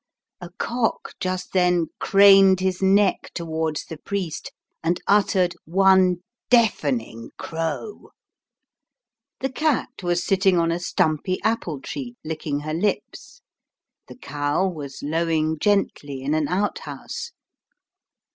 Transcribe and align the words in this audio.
A 0.39 0.49
cock 0.57 1.13
just 1.19 1.53
then 1.53 1.85
craned 1.99 2.59
his 2.59 2.81
neck 2.81 3.29
towards 3.35 3.85
the 3.85 3.97
priest, 3.99 4.51
and 4.83 4.99
uttered 5.05 5.55
one 5.65 6.23
deafening 6.49 7.29
crow. 7.37 8.09
The 9.41 9.51
cat 9.51 10.01
was 10.01 10.25
sitting 10.25 10.57
on 10.57 10.71
a 10.71 10.79
stumpy 10.79 11.39
apple 11.43 11.79
tree 11.81 12.15
licking 12.23 12.61
her 12.61 12.73
lips; 12.73 13.43
the 14.07 14.17
cow 14.17 14.65
was 14.67 15.03
lowing 15.03 15.59
gently 15.59 16.23
in 16.23 16.33
an 16.33 16.47
out 16.47 16.79
house. 16.79 17.33